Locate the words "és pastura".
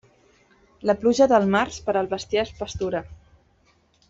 2.49-3.05